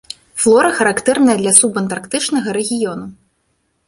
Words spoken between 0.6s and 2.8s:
характэрная для субантарктычнага